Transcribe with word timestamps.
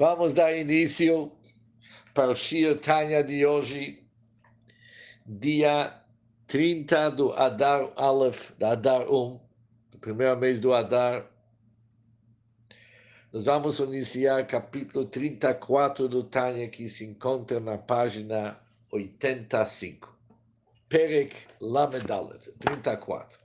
Vamos 0.00 0.32
dar 0.32 0.56
início 0.56 1.30
para 2.14 2.30
o 2.30 2.34
Shir 2.34 2.80
Tanya 2.80 3.22
de 3.22 3.44
hoje, 3.44 4.02
dia 5.26 6.02
30 6.46 7.10
do 7.10 7.32
Adar 7.34 7.92
Aleph, 7.96 8.52
da 8.56 8.72
Adar 8.72 9.02
1, 9.02 9.38
do 9.90 9.98
primeiro 9.98 10.38
mês 10.38 10.58
do 10.58 10.72
Adar. 10.72 11.30
Nós 13.30 13.44
vamos 13.44 13.78
iniciar 13.78 14.46
capítulo 14.46 15.04
34 15.04 16.08
do 16.08 16.24
Tanya, 16.24 16.66
que 16.70 16.88
se 16.88 17.04
encontra 17.04 17.60
na 17.60 17.76
página 17.76 18.58
85. 18.90 20.16
Perek 20.88 21.36
Lamedalet, 21.60 22.50
34. 22.58 23.38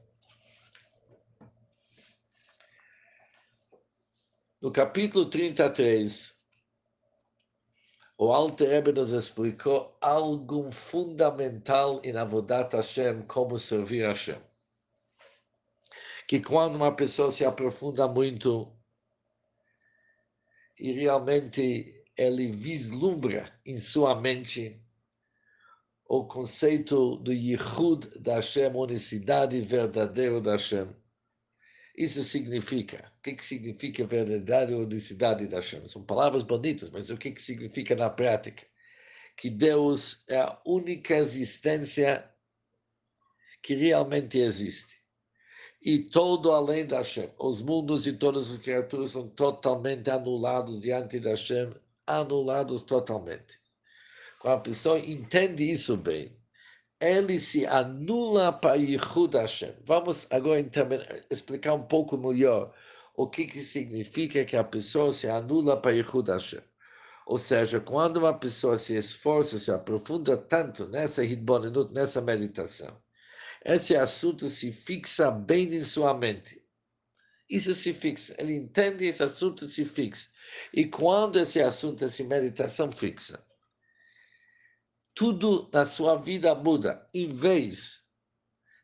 No 4.62 4.72
capítulo 4.72 5.30
33, 5.30 6.45
o 8.18 8.32
Alter 8.32 8.70
Rebbe 8.70 8.94
nos 8.94 9.12
explicou 9.12 9.98
algo 10.00 10.72
fundamental 10.72 12.00
em 12.04 12.16
Avodat 12.16 12.74
Hashem, 12.74 13.24
como 13.24 13.60
servir 13.60 14.06
Hashem. 14.06 14.40
Que 16.28 16.40
quando 16.40 16.76
uma 16.76 16.96
pessoa 16.96 17.30
se 17.30 17.44
aprofunda 17.46 18.08
muito 18.08 18.72
e 20.80 20.94
realmente 20.94 22.04
ele 22.18 22.52
vislumbra 22.52 23.52
em 23.66 23.78
sua 23.78 24.16
mente 24.20 24.82
o 26.08 26.26
conceito 26.26 27.18
do 27.18 27.34
Yichud 27.34 28.20
da 28.20 28.36
Hashem, 28.36 28.76
unicidade 28.76 29.60
verdadeira 29.60 30.40
da 30.40 30.52
Hashem, 30.52 30.88
isso 31.98 32.24
significa? 32.24 33.12
O 33.20 33.22
que, 33.22 33.34
que 33.34 33.46
significa 33.46 34.06
verdade 34.06 34.74
ou 34.74 34.82
unicidade 34.82 35.48
da 35.48 35.58
Hashem? 35.58 35.88
São 35.88 36.04
palavras 36.04 36.44
bonitas, 36.44 36.90
mas 36.90 37.10
o 37.10 37.18
que, 37.18 37.32
que 37.32 37.42
significa 37.42 37.96
na 37.96 38.10
prática? 38.10 38.64
Que 39.38 39.50
Deus 39.50 40.24
é 40.28 40.38
a 40.38 40.62
única 40.66 41.16
existência 41.16 42.30
que 43.62 43.76
realmente 43.76 44.38
existe. 44.38 45.02
E 45.82 46.00
todo 46.00 46.52
além 46.52 46.86
da 46.86 46.98
Hashem. 46.98 47.32
Os 47.40 47.62
mundos 47.62 48.06
e 48.08 48.14
todas 48.14 48.52
as 48.52 48.58
criaturas 48.58 49.12
são 49.12 49.30
totalmente 49.30 50.10
anulados 50.10 50.82
diante 50.82 51.20
da 51.20 51.32
Hashem, 51.32 51.74
anulados 52.06 52.84
totalmente. 52.84 53.60
Quando 54.40 54.54
a 54.56 54.60
pessoa 54.60 55.00
entende 55.00 55.64
isso 55.64 55.96
bem, 55.96 56.35
ele 57.06 57.40
se 57.40 57.66
anula 57.66 58.52
para 58.52 58.76
Yehud 58.76 59.38
Hashem. 59.38 59.74
Vamos 59.86 60.28
agora 60.30 60.60
então 60.60 60.88
explicar 61.30 61.74
um 61.74 61.84
pouco 61.84 62.18
melhor 62.18 62.74
o 63.16 63.28
que, 63.28 63.46
que 63.46 63.62
significa 63.62 64.44
que 64.44 64.58
a 64.58 64.64
pessoa 64.64 65.12
se 65.12 65.28
anula 65.28 65.80
para 65.80 65.92
Yehud 65.92 66.30
Hashem. 66.32 66.62
Ou 67.26 67.38
seja, 67.38 67.80
quando 67.80 68.18
uma 68.18 68.38
pessoa 68.38 68.78
se 68.78 68.96
esforça, 68.96 69.58
se 69.58 69.72
aprofunda 69.72 70.38
tanto 70.38 70.88
nessa 70.88 71.24
Hidbonenut, 71.24 71.94
nessa 71.94 72.22
meditação, 72.22 73.02
esse 73.64 73.96
assunto 73.96 74.48
se 74.48 74.72
fixa 74.72 75.32
bem 75.32 75.74
em 75.74 75.84
sua 75.84 76.14
mente. 76.14 76.62
Isso 77.50 77.74
se 77.76 77.94
fixa, 77.94 78.36
ele 78.40 78.56
entende 78.56 79.06
esse 79.06 79.24
assunto 79.24 79.68
se 79.68 79.86
fixa. 79.86 80.28
E 80.74 80.86
quando 80.86 81.40
esse 81.40 81.62
assunto, 81.62 82.06
essa 82.06 82.24
meditação 82.24 82.92
fixa, 82.92 83.44
tudo 85.16 85.70
na 85.72 85.86
sua 85.86 86.18
vida 86.18 86.54
muda, 86.54 87.10
em 87.14 87.30
vez 87.30 88.04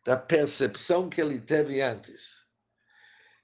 da 0.05 0.15
percepção 0.15 1.09
que 1.09 1.21
ele 1.21 1.39
teve 1.39 1.81
antes, 1.81 2.47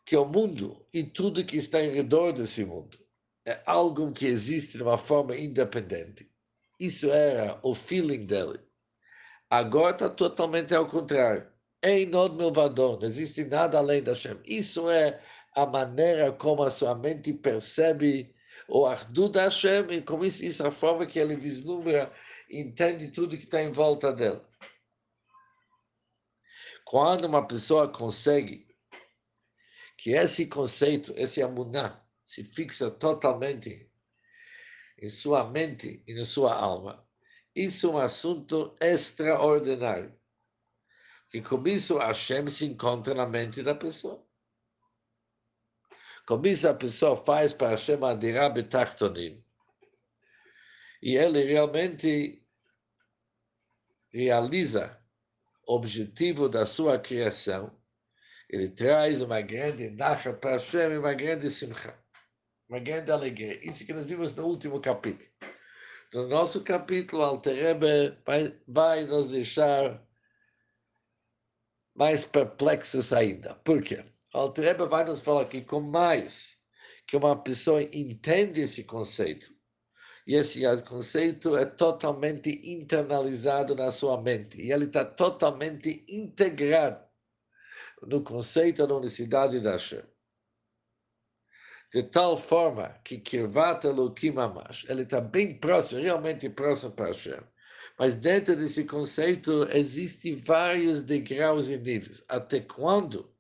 que 0.06 0.16
o 0.16 0.26
mundo 0.26 0.88
e 0.94 1.04
tudo 1.04 1.46
que 1.46 1.58
está 1.58 1.82
em 1.82 1.92
redor 1.92 2.32
desse 2.32 2.64
mundo 2.64 2.98
é 3.46 3.62
algo 3.66 4.12
que 4.14 4.26
existe 4.26 4.78
de 4.78 4.84
uma 4.84 4.98
forma 4.98 5.38
independente. 5.38 6.32
Isso 6.80 7.12
era 7.12 7.60
o 7.62 7.76
feeling 7.76 8.26
dele. 8.26 8.60
Agora 9.50 9.92
está 9.92 10.10
totalmente 10.10 10.74
ao 10.74 10.88
contrário. 10.88 11.48
É 11.82 12.02
Inod 12.02 12.36
Milvadon, 12.36 12.98
não 13.00 13.08
existe 13.08 13.44
nada 13.44 13.78
além 13.78 14.02
da 14.02 14.14
Hashem. 14.14 14.40
Isso 14.46 14.90
é 14.90 15.22
a 15.56 15.66
maneira 15.66 16.32
como 16.32 16.64
a 16.64 16.70
sua 16.70 16.96
mente 16.96 17.34
percebe 17.34 18.34
o 18.68 18.86
Ardu 18.86 19.30
da 19.30 19.44
Hashem, 19.44 19.86
e 19.92 20.02
como 20.02 20.26
isso, 20.26 20.44
isso 20.44 20.64
é 20.64 20.68
a 20.68 20.72
forma 20.72 21.06
que 21.06 21.20
ele 21.20 21.36
vislumbra 21.36 22.12
entende 22.50 23.12
tudo 23.12 23.38
que 23.38 23.44
está 23.44 23.62
em 23.62 23.72
volta 23.72 24.14
dela. 24.14 24.48
Quando 26.86 27.26
uma 27.26 27.46
pessoa 27.46 27.92
consegue 27.92 28.68
que 29.98 30.12
esse 30.12 30.48
conceito, 30.48 31.14
esse 31.18 31.42
amuná, 31.42 32.02
se 32.26 32.44
fixa 32.44 32.90
totalmente 32.90 33.92
em 34.98 35.10
sua 35.10 35.44
mente 35.50 36.04
e 36.08 36.14
na 36.14 36.26
sua 36.26 36.56
alma, 36.56 37.06
isso 37.56 37.88
é 37.88 37.90
um 37.92 37.98
assunto 37.98 38.76
extraordinário. 38.80 40.18
Que 41.30 41.42
com 41.42 41.68
isso 41.68 41.98
Hashem 41.98 42.48
se 42.50 42.66
encontra 42.66 43.14
na 43.14 43.26
mente 43.26 43.62
da 43.62 43.76
pessoa. 43.76 44.26
Com 46.26 46.42
isso 46.46 46.68
a 46.70 46.74
pessoa 46.74 47.16
faz 47.16 47.52
para 47.52 47.72
Hashem 47.72 48.02
adirá 48.04 48.50
betachtonim 48.50 49.44
e 51.02 51.16
ele 51.16 51.44
realmente 51.44 52.44
realiza 54.12 55.00
o 55.68 55.76
objetivo 55.76 56.48
da 56.50 56.66
sua 56.66 56.98
criação, 56.98 57.76
ele 58.50 58.70
traz 58.70 59.22
uma 59.22 59.42
grande 59.42 59.90
nacha 59.90 60.34
para 60.34 60.58
e 60.58 60.98
uma 60.98 61.14
grande 61.14 61.50
simcha, 61.52 61.94
uma 62.70 62.80
grande 62.80 63.12
alegria. 63.12 63.60
Isso 63.68 63.86
que 63.86 63.94
nós 63.94 64.06
vimos 64.06 64.36
no 64.36 64.46
último 64.46 64.80
capítulo. 64.80 65.30
No 66.14 66.28
nosso 66.28 66.64
capítulo, 66.64 67.22
Alterebe 67.22 68.18
vai, 68.26 68.58
vai 68.66 69.04
nos 69.04 69.30
deixar 69.30 70.02
mais 71.94 72.24
perplexos 72.24 73.12
ainda. 73.12 73.56
Por 73.56 73.84
quê? 73.84 74.06
Alterebe 74.34 74.86
vai 74.86 75.04
nos 75.04 75.20
falar 75.20 75.46
que 75.46 75.62
com 75.62 75.82
mais 75.82 76.58
que 77.06 77.18
uma 77.18 77.36
pessoa 77.42 77.82
entende 77.84 78.62
esse 78.62 78.84
conceito, 78.84 79.54
e 80.28 80.36
esse 80.36 80.62
conceito 80.84 81.56
é 81.56 81.64
totalmente 81.66 82.50
internalizado 82.70 83.74
na 83.74 83.90
sua 83.90 84.22
mente. 84.22 84.62
E 84.62 84.74
ele 84.74 84.84
está 84.84 85.06
totalmente 85.06 86.04
integrado 86.06 87.02
no 88.04 88.22
conceito 88.22 88.86
da 88.86 88.94
unicidade 88.94 89.62
da 89.62 89.72
Hashem. 89.72 90.04
De 91.94 92.04
tal 92.04 92.38
forma 92.38 92.90
que 93.06 93.18
Kirvat 93.18 93.86
Elohim 93.86 94.38
Amash, 94.38 94.86
ele 94.90 95.04
está 95.04 95.22
bem 95.22 95.58
próximo, 95.58 96.02
realmente 96.02 96.50
próximo 96.50 96.92
para 96.92 97.08
Hashem. 97.08 97.40
Mas 97.98 98.18
dentro 98.18 98.54
desse 98.54 98.84
conceito 98.84 99.64
existem 99.72 100.36
vários 100.36 101.02
degraus 101.02 101.70
e 101.70 101.78
níveis. 101.78 102.22
Até 102.28 102.60
quando 102.60 103.34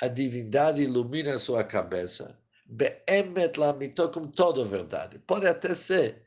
a 0.00 0.06
divindade 0.06 0.80
ilumina 0.80 1.34
a 1.34 1.38
sua 1.40 1.64
cabeça, 1.64 2.40
Be'emet 2.72 3.58
lamitou 3.58 4.10
com 4.10 4.26
toda 4.26 4.62
a 4.62 4.64
verdade. 4.64 5.18
Pode 5.18 5.46
até 5.46 5.74
ser 5.74 6.22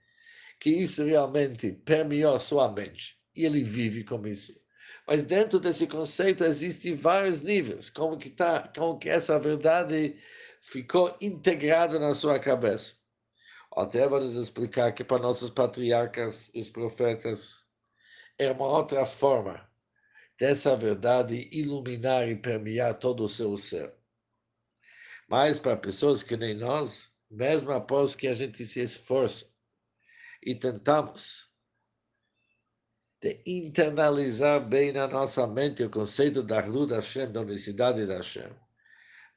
que 0.60 0.70
isso 0.70 1.04
realmente 1.04 1.72
permeou 1.72 2.40
sua 2.40 2.72
mente 2.72 3.18
e 3.36 3.46
ele 3.46 3.64
vive 3.64 4.04
com 4.04 4.26
isso. 4.28 4.54
Mas 5.08 5.24
dentro 5.24 5.60
desse 5.60 5.88
conceito 5.88 6.44
existem 6.44 6.94
vários 6.94 7.42
níveis, 7.42 7.90
como 7.90 8.16
que 8.16 8.30
tá, 8.30 8.72
como 8.76 9.00
que 9.00 9.10
essa 9.10 9.40
verdade 9.40 10.16
ficou 10.62 11.18
integrada 11.20 11.98
na 11.98 12.14
sua 12.14 12.40
cabeça. 12.40 12.96
Até 13.76 14.08
vamos 14.08 14.36
explicar 14.36 14.94
que 14.94 15.04
para 15.04 15.22
nossos 15.22 15.50
patriarcas, 15.50 16.52
os 16.56 16.70
profetas, 16.70 17.66
é 18.38 18.52
uma 18.52 18.68
outra 18.68 19.04
forma 19.04 19.68
dessa 20.40 20.78
verdade 20.78 21.50
iluminar 21.52 22.30
e 22.30 22.36
permear 22.36 23.00
todo 23.00 23.24
o 23.24 23.30
seu 23.30 23.58
ser. 23.58 23.92
Mas 25.28 25.60
para 25.60 25.76
pessoas 25.76 26.22
que 26.22 26.38
nem 26.38 26.54
nós, 26.54 27.10
mesmo 27.30 27.72
após 27.72 28.16
que 28.16 28.28
a 28.28 28.34
gente 28.34 28.64
se 28.64 28.82
esforça 28.82 29.46
e 30.44 30.54
tentamos 30.54 31.52
de 33.22 33.42
internalizar 33.46 34.64
bem 34.64 34.94
na 34.94 35.08
nossa 35.08 35.48
mente 35.48 35.84
o 35.84 35.90
conceito 35.90 36.44
da 36.44 36.64
luz 36.64 36.90
da 36.90 36.96
Hashem, 36.98 37.32
da 37.32 37.42
unicidade 37.42 38.06
da 38.06 38.18
Hashem. 38.18 38.54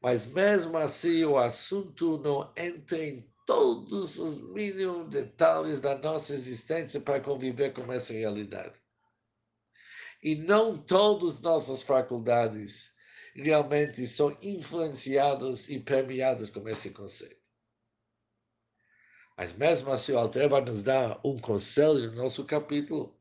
Mas 0.03 0.27
mesmo 0.27 0.77
assim 0.77 1.25
o 1.25 1.39
assunto 1.39 2.19
não 2.19 2.53
entra 2.57 3.03
em 3.03 3.27
todos 3.47 4.19
os 4.19 4.39
mínimos 4.53 5.09
detalhes 5.09 5.81
da 5.81 5.97
nossa 5.97 6.35
existência 6.35 7.01
para 7.01 7.21
conviver 7.21 7.73
com 7.73 7.91
essa 7.91 8.13
realidade. 8.13 8.79
E 10.23 10.35
não 10.35 10.77
todas 10.77 11.41
nossas 11.41 11.83
faculdades 11.83 12.93
realmente 13.43 14.07
são 14.07 14.37
influenciados 14.43 15.69
e 15.69 15.79
permeados 15.79 16.51
com 16.51 16.69
esse 16.69 16.91
conceito. 16.91 17.49
Mas 19.37 19.53
mesmo 19.53 19.93
assim, 19.93 20.13
o 20.13 20.19
Altreba 20.19 20.61
nos 20.61 20.83
dá 20.83 21.21
um 21.25 21.39
conselho 21.39 22.11
no 22.11 22.23
nosso 22.23 22.45
capítulo. 22.45 23.17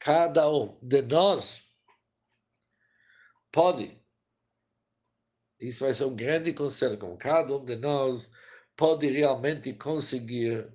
Cada 0.00 0.50
um 0.50 0.78
de 0.82 1.02
nós 1.02 1.62
pode, 3.52 4.04
isso 5.60 5.84
vai 5.84 5.94
ser 5.94 6.04
um 6.04 6.16
grande 6.16 6.52
conselho, 6.52 6.98
como 6.98 7.16
cada 7.16 7.56
um 7.56 7.64
de 7.64 7.76
nós 7.76 8.28
pode 8.76 9.06
realmente 9.06 9.72
conseguir 9.72 10.70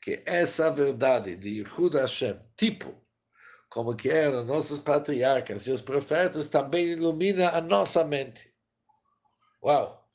que 0.00 0.22
essa 0.24 0.70
verdade 0.70 1.36
de 1.36 1.58
Yehud 1.58 1.96
Hashem, 1.96 2.40
tipo, 2.56 3.03
como 3.74 3.96
que 3.96 4.08
eram 4.08 4.44
nossos 4.44 4.78
patriarcas 4.78 5.66
e 5.66 5.72
os 5.72 5.80
profetas, 5.80 6.48
também 6.48 6.92
ilumina 6.92 7.50
a 7.50 7.60
nossa 7.60 8.04
mente. 8.04 8.54
Uau! 9.60 10.08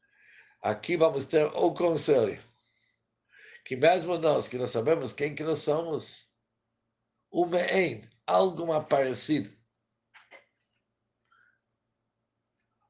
Aqui 0.62 0.96
vamos 0.96 1.26
ter 1.26 1.44
o 1.44 1.74
conselho, 1.74 2.42
que 3.66 3.76
mesmo 3.76 4.18
nós 4.18 4.48
que 4.48 4.58
não 4.58 4.66
sabemos 4.66 5.12
quem 5.12 5.36
que 5.36 5.44
nós 5.44 5.60
somos, 5.60 6.26
o 7.30 7.46
me'en, 7.46 8.10
algo 8.26 8.82
parecido 8.86 9.54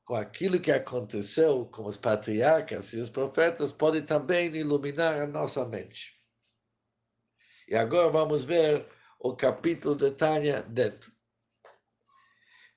com 0.06 0.14
aquilo 0.14 0.62
que 0.62 0.72
aconteceu 0.72 1.66
com 1.66 1.86
os 1.86 1.98
patriarcas 1.98 2.94
e 2.94 3.00
os 3.00 3.10
profetas, 3.10 3.72
pode 3.72 4.04
também 4.04 4.56
iluminar 4.56 5.20
a 5.20 5.26
nossa 5.26 5.66
mente. 5.68 6.14
E 7.68 7.76
agora 7.76 8.12
vamos 8.12 8.46
ver 8.46 8.99
o 9.20 9.36
capítulo 9.36 9.96
de 9.96 10.12
Tânia 10.12 10.64
dentro. 10.64 11.12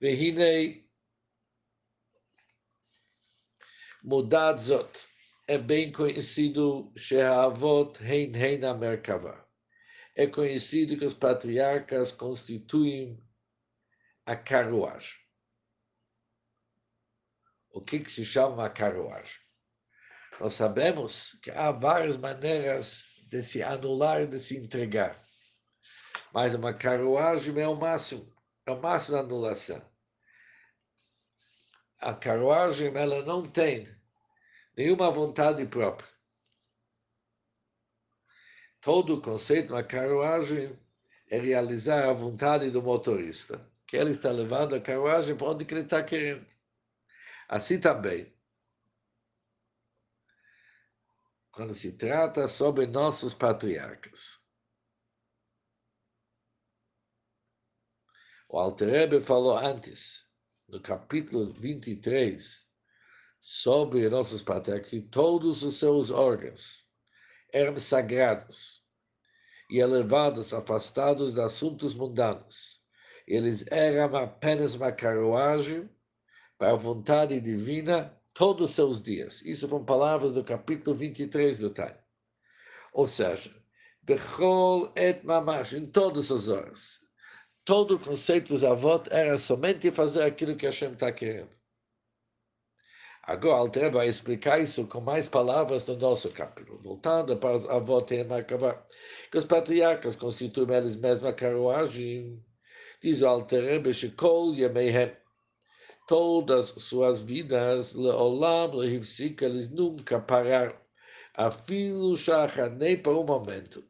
Vehinei 0.00 0.90
Mudad 4.02 4.58
Zot 4.58 5.08
é 5.46 5.56
bem 5.56 5.92
conhecido 5.92 6.92
Shehavot 6.96 8.02
Hein 8.02 8.32
Hein 8.34 8.58
Merkava. 8.76 9.48
É 10.16 10.26
conhecido 10.26 10.96
que 10.96 11.04
os 11.04 11.14
patriarcas 11.14 12.10
constituem 12.10 13.22
a 14.26 14.34
carruagem. 14.34 15.16
O 17.70 17.80
que, 17.80 18.00
que 18.00 18.10
se 18.10 18.24
chama 18.24 18.54
uma 18.54 18.70
carruagem? 18.70 19.40
Nós 20.40 20.54
sabemos 20.54 21.38
que 21.42 21.50
há 21.50 21.70
várias 21.70 22.16
maneiras 22.16 23.04
de 23.28 23.42
se 23.42 23.62
anular, 23.62 24.26
de 24.26 24.38
se 24.38 24.58
entregar. 24.58 25.21
Mas 26.32 26.54
uma 26.54 26.72
carruagem 26.72 27.60
é 27.60 27.68
o 27.68 27.76
máximo, 27.76 28.34
é 28.64 28.70
o 28.70 28.80
máximo 28.80 29.16
da 29.18 29.22
anulação. 29.22 29.82
A 32.00 32.14
carruagem 32.14 32.96
ela 32.96 33.22
não 33.22 33.42
tem 33.42 33.86
nenhuma 34.76 35.10
vontade 35.10 35.64
própria. 35.66 36.08
Todo 38.80 39.14
o 39.16 39.22
conceito 39.22 39.74
da 39.74 39.84
carruagem 39.84 40.76
é 41.30 41.38
realizar 41.38 42.08
a 42.08 42.12
vontade 42.12 42.70
do 42.70 42.82
motorista, 42.82 43.60
que 43.86 43.96
ele 43.96 44.10
está 44.10 44.30
levando 44.32 44.74
a 44.74 44.80
carruagem 44.80 45.36
para 45.36 45.48
onde 45.48 45.64
ele 45.70 45.82
está 45.82 46.02
querendo. 46.02 46.46
Assim 47.48 47.78
também, 47.78 48.32
quando 51.52 51.74
se 51.74 51.92
trata 51.92 52.48
sobre 52.48 52.86
nossos 52.86 53.34
patriarcas. 53.34 54.41
O 58.54 58.58
Alter 58.58 59.18
falou 59.22 59.56
antes, 59.56 60.26
no 60.68 60.78
capítulo 60.78 61.54
23, 61.54 62.62
sobre 63.40 64.10
nossos 64.10 64.42
patriarcas, 64.42 64.90
que 64.90 65.00
todos 65.00 65.62
os 65.62 65.78
seus 65.78 66.10
órgãos 66.10 66.86
eram 67.50 67.78
sagrados 67.78 68.84
e 69.70 69.78
elevados, 69.78 70.52
afastados 70.52 71.32
de 71.32 71.40
assuntos 71.40 71.94
mundanos. 71.94 72.82
Eles 73.26 73.64
eram 73.70 74.14
apenas 74.16 74.74
uma 74.74 74.92
carruagem 74.92 75.88
para 76.58 76.72
a 76.72 76.76
vontade 76.76 77.40
divina 77.40 78.14
todos 78.34 78.68
os 78.68 78.76
seus 78.76 79.02
dias. 79.02 79.40
Isso 79.46 79.66
foram 79.66 79.86
palavras 79.86 80.34
do 80.34 80.44
capítulo 80.44 80.94
23 80.94 81.58
do 81.58 81.70
Tânia. 81.70 82.04
Ou 82.92 83.08
seja, 83.08 83.50
Bechol 84.02 84.92
et 84.94 85.24
mamash, 85.24 85.72
em 85.72 85.86
todas 85.86 86.30
as 86.30 86.50
horas. 86.50 87.01
Todo 87.64 87.94
o 87.94 87.98
conceito 87.98 88.48
dos 88.48 88.64
avós 88.64 89.02
era 89.10 89.38
somente 89.38 89.90
fazer 89.92 90.22
aquilo 90.22 90.56
que 90.56 90.66
Hashem 90.66 90.92
está 90.92 91.12
querendo. 91.12 91.50
Agora, 93.22 93.58
Alter 93.58 93.92
vai 93.92 94.08
explicar 94.08 94.60
isso 94.60 94.84
com 94.88 95.00
mais 95.00 95.28
palavras 95.28 95.86
no 95.86 95.96
nosso 95.96 96.28
capítulo. 96.32 96.80
Voltando 96.82 97.36
para 97.36 97.54
os 97.54 97.68
avós 97.68 98.10
em 98.10 98.24
Merkavá, 98.24 98.82
que 99.30 99.38
os 99.38 99.44
patriarcas 99.44 100.16
constituem 100.16 100.76
eles 100.76 100.96
mesmos 100.96 101.28
a 101.28 101.32
carruagem. 101.32 102.44
Diz 103.00 103.22
o 103.22 103.28
Alter 103.28 103.62
Rebbe, 103.62 103.94
Shekol 103.94 104.56
Yemeihem, 104.56 105.12
todas 106.08 106.66
suas 106.78 107.22
vidas, 107.22 107.94
Leolam, 107.94 108.74
Lehivsika, 108.74 109.44
eles 109.44 109.70
nunca 109.70 110.20
pararam, 110.20 110.76
afilo 111.34 112.16
shachar, 112.16 112.70
nem 112.70 113.00
por 113.00 113.16
um 113.16 113.24
momento, 113.24 113.84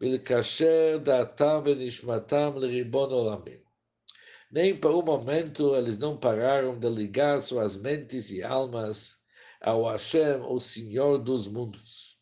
Milkasher 0.00 0.98
datam 0.98 1.62
venishmatam 1.62 2.56
leribon 2.56 3.12
olamim. 3.12 3.62
Nem 4.50 4.76
por 4.76 4.92
um 4.92 5.02
momento 5.02 5.74
eles 5.74 5.98
não 5.98 6.16
pararam 6.16 6.78
de 6.78 6.88
ligar 6.88 7.40
suas 7.40 7.76
mentes 7.76 8.30
e 8.30 8.42
almas 8.42 9.18
ao 9.60 9.84
Hashem, 9.84 10.42
o 10.42 10.60
Senhor 10.60 11.18
dos 11.18 11.48
mundos. 11.48 12.18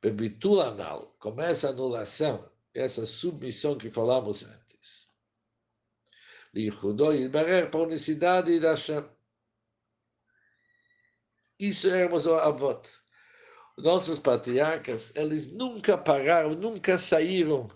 Bebitul 0.00 0.60
anal, 0.60 1.14
começa 1.18 1.66
a 1.66 1.70
anulação, 1.70 2.50
essa 2.72 3.04
submissão 3.04 3.76
que 3.76 3.90
falamos 3.90 4.44
antes. 4.44 5.08
ליחודו 6.54 7.12
יתברר 7.12 7.70
por 7.70 7.86
necessidade 7.88 8.58
da 8.60 8.70
Hashem. 8.70 9.04
Isso 11.58 11.88
éramos 11.88 12.26
o 12.26 12.34
avós. 12.34 13.01
nossos 13.77 14.19
patriarcas, 14.19 15.11
eles 15.15 15.51
nunca 15.51 15.97
pararam, 15.97 16.53
nunca 16.53 16.97
saíram 16.97 17.67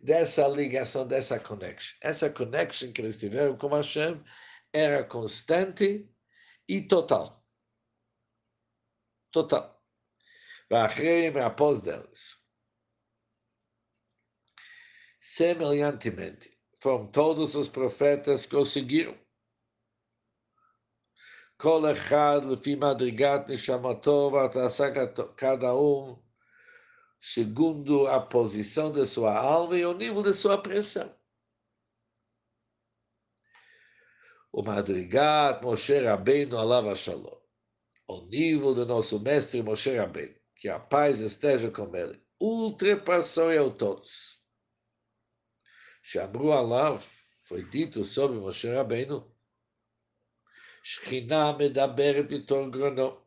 dessa 0.00 0.46
ligação, 0.46 1.06
dessa 1.06 1.38
connection. 1.38 1.96
Essa 2.02 2.30
connection 2.30 2.92
que 2.92 3.00
eles 3.00 3.18
tiveram 3.18 3.56
com 3.56 3.68
Hashem 3.68 4.22
era 4.72 5.02
constante 5.04 6.08
e 6.68 6.82
total. 6.82 7.44
Total. 9.32 9.82
Bahrein 10.70 11.38
após 11.38 11.80
deles. 11.80 12.36
Semelhantemente, 15.20 16.56
foram 16.80 17.06
todos 17.06 17.54
os 17.54 17.68
profetas 17.68 18.46
que 18.46 18.54
conseguiram 18.54 19.18
Kol 21.57 21.83
echad 21.85 22.45
lefi 22.45 22.75
madrigat 22.75 23.47
nishamato 23.47 24.31
cada 25.35 25.75
um 25.75 26.21
segundo 27.19 28.05
a 28.07 28.19
posição 28.19 28.91
de 28.91 29.05
sua 29.05 29.37
alma 29.37 29.77
e 29.77 29.85
o 29.85 29.93
nível 29.93 30.21
de 30.21 30.33
sua 30.33 30.61
pressão. 30.61 31.09
O 34.51 34.61
madrigat 34.61 35.63
Moshe 35.63 35.99
Rabbeinu 35.99 36.57
alav 36.57 36.93
shalom. 36.95 37.41
O 38.07 38.21
nível 38.25 38.75
do 38.75 38.85
nosso 38.85 39.19
mestre 39.19 39.63
Moshe 39.63 39.95
Rabbeinu, 39.95 40.35
que 40.55 40.67
a 40.67 40.79
paz 40.79 41.21
esteja 41.21 41.71
com 41.71 41.95
ele, 41.95 42.21
ultrapassou 42.39 43.51
eu 43.51 43.71
todos. 43.71 44.43
שאמרו 46.03 46.53
עליו, 46.53 46.99
foi 47.43 47.63
dito 47.63 48.03
sobre 48.03 48.37
Moshe 48.37 48.67
Rabbeinu, 48.67 49.33
Shekhinah 50.82 51.58
medaberet 51.58 52.30
itor 52.30 52.70
grono. 52.70 53.26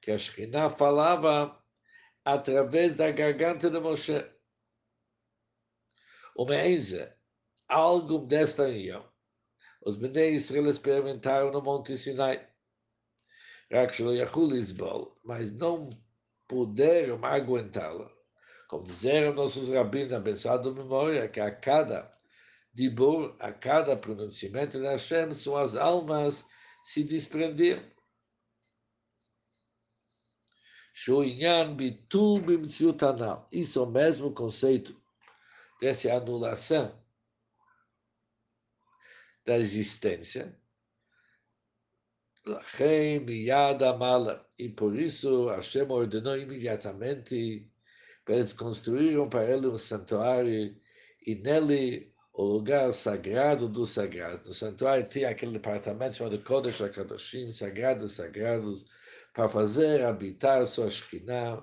Que 0.00 0.12
a 0.12 0.18
Shekhinah 0.18 0.70
falava 0.70 1.62
através 2.24 2.96
da 2.96 3.10
garganta 3.10 3.70
de 3.70 3.80
Moshe. 3.80 4.24
Uma 6.36 6.56
enza, 6.56 7.16
algo 7.68 8.26
desta 8.26 8.64
união. 8.64 9.10
Os 9.84 9.96
Bnei 9.96 10.34
Israel 10.34 10.68
experimentaram 10.68 11.50
no 11.50 11.60
Monte 11.60 11.96
Sinai. 11.98 12.48
Rakshul 13.70 14.14
Yahul 14.14 14.54
Isbol, 14.54 15.18
mas 15.24 15.52
não 15.52 15.88
puderam 16.46 17.24
aguentá-lo. 17.24 18.10
Como 18.68 18.84
disseram 18.84 19.34
nossos 19.34 19.68
rabinos, 19.68 20.12
abençoado 20.12 20.74
memória, 20.74 21.28
que 21.28 21.40
a 21.40 21.50
cada 21.50 22.12
dibur, 22.72 23.36
a 23.38 23.52
cada 23.52 23.96
pronunciamento 23.96 24.78
de 24.78 24.86
Hashem, 24.86 25.32
suas 25.32 25.76
almas 25.76 26.44
se 26.82 27.04
desprenderam. 27.04 27.90
Shoinyan 30.94 31.74
bitul 31.74 32.40
bimtziutanal. 32.40 33.48
Isso 33.50 33.78
é 33.78 33.82
o 33.82 33.86
mesmo 33.86 34.32
conceito 34.32 35.00
dessa 35.80 36.12
anulação 36.12 37.02
da 39.44 39.58
existência. 39.58 40.58
E 44.58 44.68
por 44.68 44.98
isso 44.98 45.48
Hashem 45.48 45.90
ordenou 45.90 46.36
imediatamente 46.36 47.70
eles 48.28 48.52
construíram 48.52 49.28
para 49.28 49.44
ele 49.44 49.66
um 49.66 49.78
santuário 49.78 50.80
e 51.26 51.34
nele 51.34 52.11
o 52.32 52.44
lugar 52.44 52.92
sagrado 52.94 53.68
dos 53.68 53.90
sagrados. 53.90 54.48
No 54.48 54.54
santuário 54.54 55.08
tinha 55.08 55.28
aquele 55.28 55.52
departamento 55.52 56.16
chamado 56.16 56.42
Kodesh 56.42 56.80
HaKadoshim, 56.80 57.50
Sagrados 57.52 58.12
Sagrados, 58.12 58.86
para 59.34 59.48
fazer 59.48 60.02
habitar 60.04 60.66
sua 60.66 60.90
Shekhinah, 60.90 61.62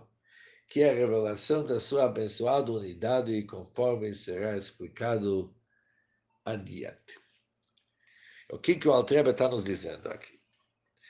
que 0.67 0.81
é 0.81 0.91
a 0.91 0.93
revelação 0.93 1.63
da 1.63 1.79
sua 1.79 2.05
abençoada 2.05 2.71
unidade, 2.71 3.43
conforme 3.43 4.13
será 4.13 4.55
explicado 4.55 5.55
adiante. 6.45 7.19
O 8.51 8.57
que, 8.57 8.75
que 8.75 8.87
o 8.87 8.91
Altreba 8.91 9.31
está 9.31 9.47
nos 9.47 9.63
dizendo 9.63 10.07
aqui? 10.09 10.39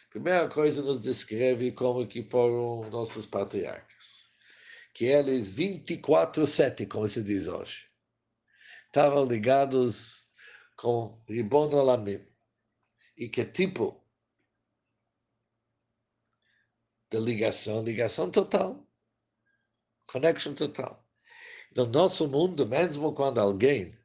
Primeira 0.09 0.47
coisa, 0.49 0.81
nos 0.81 1.01
descreve 1.01 1.71
como 1.71 2.07
que 2.07 2.23
foram 2.23 2.89
nossos 2.89 3.25
patriarcas. 3.25 4.27
Que 4.93 5.05
eles, 5.05 5.51
24-7, 5.51 6.87
como 6.87 7.07
se 7.07 7.21
diz 7.21 7.47
hoje, 7.47 7.88
estavam 8.89 9.25
ligados 9.25 10.27
com 10.75 11.21
Ribon 11.27 11.69
Olamim. 11.73 12.25
E 13.15 13.29
que 13.29 13.45
tipo 13.45 14.03
de 17.11 17.19
ligação? 17.19 17.83
Ligação 17.83 18.31
total. 18.31 18.87
Connection 20.07 20.53
total. 20.53 21.05
No 21.75 21.85
nosso 21.85 22.27
mundo, 22.27 22.67
mesmo 22.67 23.13
quando 23.13 23.39
alguém 23.39 23.95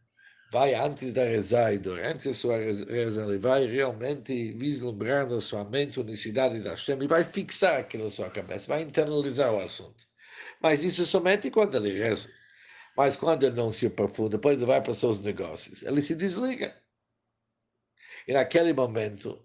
vai 0.53 0.75
antes 0.75 1.12
da 1.12 1.25
rezar 1.25 1.73
e 1.73 1.79
durante 1.79 2.29
a 2.29 2.35
sua 2.35 2.59
reza, 2.59 3.25
ele 3.25 3.38
vai 3.38 3.67
realmente 3.67 4.53
vislumbrar 4.53 5.29
na 5.29 5.41
sua 5.41 5.64
mente 5.64 5.99
a 5.99 6.03
unicidade 6.03 6.61
da 6.61 6.71
Hashem 6.71 7.03
e 7.03 7.07
vai 7.07 7.25
fixar 7.25 7.81
aquilo 7.81 8.05
na 8.05 8.11
sua 8.11 8.31
cabeça, 8.31 8.69
vai 8.69 8.83
internalizar 8.83 9.53
o 9.53 9.61
assunto. 9.61 10.05
Mas 10.61 10.85
isso 10.85 11.07
somente 11.07 11.50
quando 11.50 11.76
ele 11.76 11.99
reza. 11.99 12.29
Mas 12.96 13.16
quando 13.16 13.44
ele 13.44 13.56
não 13.56 13.72
se 13.72 13.86
aprofunda, 13.86 14.36
depois 14.36 14.56
ele 14.56 14.66
vai 14.66 14.82
para 14.82 14.94
seus 14.94 15.20
negócios, 15.20 15.82
ele 15.82 16.00
se 16.00 16.14
desliga. 16.14 16.76
E 18.26 18.32
naquele 18.32 18.72
momento, 18.72 19.44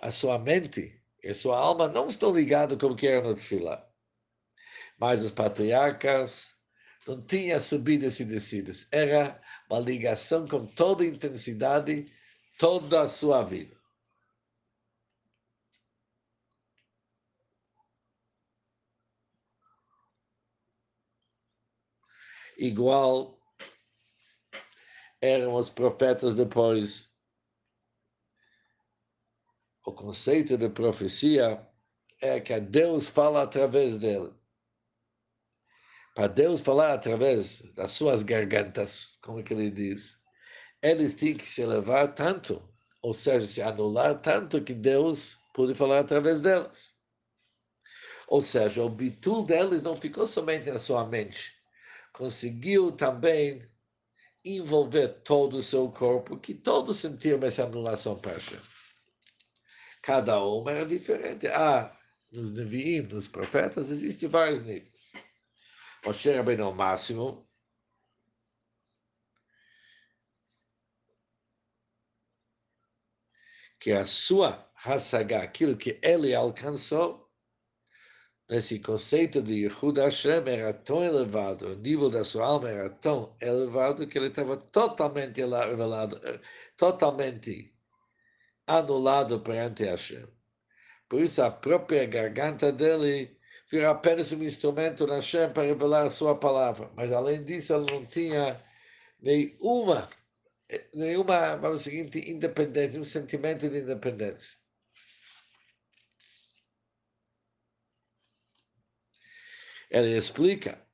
a 0.00 0.10
sua 0.10 0.38
mente 0.38 1.02
e 1.22 1.28
a 1.28 1.34
sua 1.34 1.58
alma 1.58 1.88
não 1.88 2.08
estão 2.08 2.34
ligados 2.34 2.78
como 2.78 2.96
que 2.96 3.06
era 3.06 3.26
no 3.26 3.34
Tfilah. 3.34 3.84
Mas 4.98 5.22
os 5.22 5.30
patriarcas 5.30 6.50
não 7.06 7.20
tinham 7.20 7.60
subidas 7.60 8.18
e 8.20 8.24
descidas. 8.24 8.86
Era 8.90 9.40
uma 9.68 9.80
ligação 9.80 10.46
com 10.46 10.64
toda 10.66 11.04
intensidade, 11.04 12.06
toda 12.58 13.02
a 13.02 13.08
sua 13.08 13.42
vida. 13.42 13.75
Igual 22.56 23.38
eram 25.20 25.54
os 25.54 25.68
profetas 25.68 26.34
depois. 26.34 27.14
O 29.84 29.92
conceito 29.92 30.56
de 30.56 30.68
profecia 30.68 31.66
é 32.20 32.40
que 32.40 32.58
Deus 32.60 33.08
fala 33.08 33.42
através 33.42 33.98
dele 33.98 34.34
para 36.16 36.28
Deus 36.28 36.62
falar 36.62 36.94
através 36.94 37.60
das 37.74 37.92
suas 37.92 38.22
gargantas, 38.22 39.18
como 39.22 39.38
é 39.38 39.42
que 39.42 39.52
ele 39.52 39.70
diz, 39.70 40.18
eles 40.80 41.14
tinham 41.14 41.36
que 41.36 41.46
se 41.46 41.60
elevar 41.60 42.14
tanto, 42.14 42.66
ou 43.02 43.12
seja, 43.12 43.46
se 43.46 43.60
anular 43.60 44.22
tanto 44.22 44.64
que 44.64 44.72
Deus 44.72 45.38
pôde 45.52 45.74
falar 45.74 45.98
através 45.98 46.40
delas. 46.40 46.96
Ou 48.28 48.40
seja, 48.40 48.82
o 48.82 48.88
bitul 48.88 49.44
deles 49.44 49.82
não 49.82 49.94
ficou 49.94 50.26
somente 50.26 50.70
na 50.70 50.78
sua 50.78 51.06
mente, 51.06 51.52
conseguiu 52.16 52.90
também 52.90 53.60
envolver 54.42 55.20
todo 55.22 55.58
o 55.58 55.62
seu 55.62 55.90
corpo, 55.92 56.38
que 56.38 56.54
todos 56.54 56.98
sentiam 56.98 57.42
essa 57.42 57.64
anulação 57.64 58.18
para 58.18 58.38
Cada 60.00 60.42
um 60.42 60.66
era 60.66 60.86
diferente. 60.86 61.46
Ah, 61.48 61.94
nos 62.32 62.52
Nevi'im, 62.54 63.02
nos 63.02 63.28
profetas, 63.28 63.90
existem 63.90 64.30
vários 64.30 64.62
níveis. 64.62 65.12
Moshe 66.06 66.30
Rabbeinu 66.30 66.64
ao 66.64 66.74
máximo, 66.74 67.46
que 73.78 73.92
a 73.92 74.06
sua 74.06 74.72
Hassagá, 74.82 75.42
aquilo 75.42 75.76
que 75.76 75.98
ele 76.02 76.34
alcançou, 76.34 77.25
nesse 78.48 78.78
conceito 78.78 79.42
de 79.42 79.64
Yehud 79.64 79.98
Hashem 80.00 80.48
era 80.48 80.72
tão 80.72 81.04
elevado, 81.04 81.68
o 81.72 81.76
nível 81.76 82.08
da 82.10 82.24
sua 82.24 82.46
alma 82.46 82.68
era 82.70 82.90
tão 82.90 83.36
elevado 83.40 84.06
que 84.06 84.18
ele 84.18 84.28
estava 84.28 84.56
totalmente 84.56 85.40
revelado, 85.40 86.20
totalmente 86.76 87.72
anulado 88.66 89.40
perante 89.40 89.84
Hashem. 89.84 90.26
Por 91.08 91.22
isso 91.22 91.42
a 91.42 91.50
própria 91.50 92.06
garganta 92.06 92.72
dele 92.72 93.36
virá 93.70 93.90
apenas 93.90 94.32
um 94.32 94.42
instrumento 94.42 95.06
na 95.06 95.16
Hashem 95.16 95.52
para 95.52 95.64
revelar 95.64 96.06
a 96.06 96.10
sua 96.10 96.36
palavra. 96.36 96.90
Mas, 96.96 97.12
além 97.12 97.42
disso, 97.44 97.74
ele 97.74 97.92
não 97.92 98.06
tinha 98.06 98.60
nenhuma, 99.20 100.08
nenhuma 100.94 101.56
vamos 101.56 101.82
seguinte, 101.82 102.30
independência, 102.30 103.00
um 103.00 103.04
sentimento 103.04 103.68
de 103.68 103.78
independência. 103.78 104.56
Ele 109.90 110.16
explica 110.16 110.84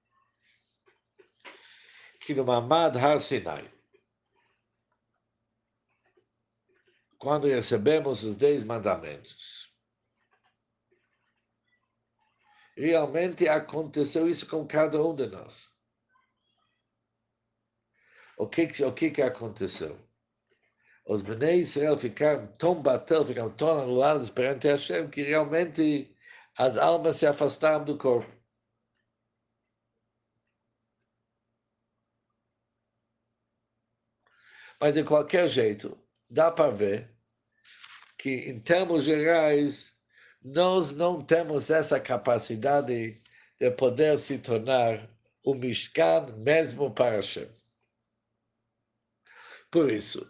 que 2.20 2.34
no 2.34 2.44
Mamad 2.44 2.96
Har 2.96 3.20
Sinai, 3.20 3.72
quando 7.18 7.46
recebemos 7.46 8.22
os 8.24 8.36
dez 8.36 8.64
mandamentos, 8.64 9.72
realmente 12.76 13.48
aconteceu 13.48 14.28
isso 14.28 14.48
com 14.48 14.66
cada 14.66 15.02
um 15.02 15.14
de 15.14 15.26
nós. 15.26 15.70
O 18.36 18.48
que, 18.48 18.66
o 18.84 18.92
que, 18.92 19.10
que 19.10 19.22
aconteceu? 19.22 19.98
Os 21.06 21.22
Bnei 21.22 21.60
Israel 21.60 21.96
ficaram 21.96 22.46
tão 22.54 22.80
batel, 22.80 23.26
ficaram 23.26 23.50
tão 23.50 23.80
anulados 23.80 24.30
perante 24.30 24.68
Hashem, 24.68 25.10
que 25.10 25.22
realmente 25.22 26.14
as 26.56 26.76
almas 26.76 27.16
se 27.16 27.26
afastaram 27.26 27.84
do 27.84 27.98
corpo. 27.98 28.41
Mas, 34.82 34.94
de 34.94 35.04
qualquer 35.04 35.46
jeito, 35.46 35.96
dá 36.28 36.50
para 36.50 36.68
ver 36.68 37.08
que, 38.18 38.50
em 38.50 38.58
termos 38.58 39.04
gerais, 39.04 39.96
nós 40.42 40.90
não 40.90 41.22
temos 41.22 41.70
essa 41.70 42.00
capacidade 42.00 43.22
de 43.60 43.70
poder 43.70 44.18
se 44.18 44.38
tornar 44.38 45.08
um 45.46 45.54
Mishkan 45.54 46.34
mesmo 46.38 46.90
para 46.90 47.14
Hashem. 47.14 47.48
Por 49.70 49.88
isso, 49.88 50.28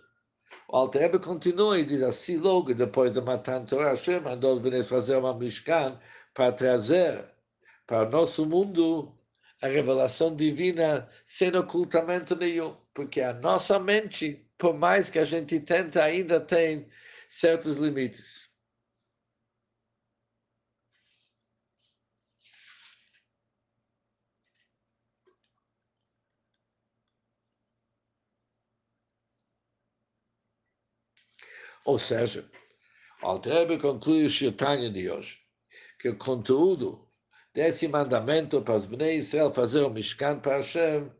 o 0.69 0.77
Alter 0.77 1.19
continua 1.19 1.79
e 1.79 1.87
diz 1.87 2.03
assim, 2.03 2.37
logo 2.37 2.75
depois 2.75 3.15
de 3.15 3.23
matar 3.23 3.65
Torah, 3.65 3.89
Hashem 3.89 4.21
mandou 4.21 4.61
os 4.61 4.87
fazer 4.87 5.17
uma 5.17 5.33
Mishkan 5.33 5.99
para 6.35 6.53
trazer 6.53 7.25
para 7.87 8.07
o 8.07 8.11
nosso 8.11 8.45
mundo 8.45 9.19
a 9.63 9.67
revelação 9.67 10.37
divina 10.37 11.09
sem 11.25 11.57
ocultamento 11.57 12.37
nenhum, 12.37 12.82
porque 12.95 13.21
a 13.21 13.33
nossa 13.33 13.79
mente, 13.79 14.47
por 14.59 14.75
mais 14.75 15.11
que 15.11 15.19
a 15.19 15.25
gente 15.25 15.59
tenta, 15.61 16.03
ainda 16.03 16.41
tem 16.41 16.89
certos 17.29 17.77
limites. 17.77 18.53
Ou 31.85 31.99
seja, 31.99 32.49
Altrebe 33.21 33.79
conclui 33.79 34.25
o 34.25 34.29
Shirtanya 34.31 34.91
de 34.91 35.11
hoje, 35.11 35.39
que 35.99 36.09
o 36.09 36.17
conteúdo 36.17 37.09
desse 37.55 37.89
mandamento 37.89 38.63
para 38.63 38.77
os 38.77 38.85
Bnei 38.85 39.17
Israel 39.17 39.53
fazer 39.53 39.81
o 39.83 39.91
Mishkan 39.91 40.39
para 40.41 40.57
Hashem 40.57 41.11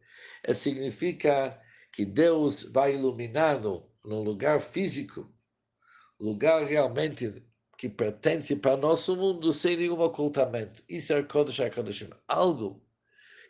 é, 0.43 0.55
significa 0.55 1.61
que 1.93 2.05
Deus 2.05 2.63
vai 2.65 2.95
iluminar-no 2.95 3.87
num 4.05 4.23
lugar 4.23 4.61
físico, 4.61 5.33
lugar 6.19 6.65
realmente 6.67 7.45
que 7.77 7.89
pertence 7.89 8.57
para 8.57 8.77
nosso 8.77 9.17
mundo 9.17 9.53
sem 9.53 9.77
nenhum 9.77 10.01
ocultamento. 10.01 10.83
Isso 10.89 11.13
é 11.13 11.23
Kodesh 11.23 11.61
HaKodeshim. 11.61 12.11
Algo 12.27 12.83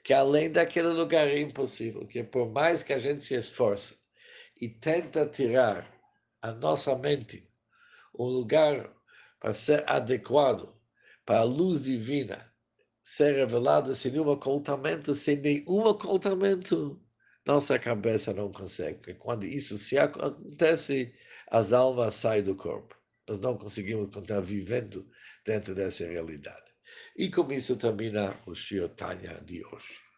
que 0.03 0.13
além 0.13 0.51
daquele 0.51 0.89
lugar 0.89 1.29
é 1.29 1.39
impossível, 1.39 2.07
que 2.07 2.25
por 2.25 2.51
mais 2.51 2.83
que 2.83 2.93
a 2.93 2.99
gente 2.99 3.23
se 3.23 3.35
esforce 3.35 3.97
e 4.61 4.69
tenta 4.69 5.27
tirar 5.27 5.87
a 6.41 6.53
nossa 6.53 6.97
mente 6.97 7.49
um 8.19 8.25
lugar 8.25 8.93
para 9.39 9.55
ser 9.55 9.85
adequado 9.89 10.75
para 11.25 11.41
a 11.41 11.45
luz 11.45 11.83
divina 11.83 12.53
ser 13.03 13.35
revelada 13.35 13.95
sem 13.95 14.13
nenhum 14.13 14.29
ocultamento, 14.29 15.15
sem 15.15 15.37
nenhum 15.37 15.85
ocultamento, 15.85 17.02
nossa 17.45 17.79
cabeça 17.79 18.33
não 18.33 18.51
consegue. 18.53 19.15
Quando 19.15 19.45
isso 19.45 19.77
se 19.79 19.99
acontece, 19.99 21.13
as 21.51 21.73
almas 21.73 22.15
saem 22.15 22.43
do 22.43 22.55
corpo. 22.55 22.97
Nós 23.29 23.41
não 23.41 23.57
conseguimos 23.57 24.13
continuar 24.13 24.43
vivendo 24.43 25.09
dentro 25.45 25.75
dessa 25.75 26.07
realidade. 26.07 26.73
E 27.17 27.31
com 27.31 27.51
isso 27.53 27.77
termina 27.77 28.41
o 28.47 28.55
Shio 28.55 28.89
Tanya 28.89 29.41
de 29.45 29.65
hoje. 29.67 30.12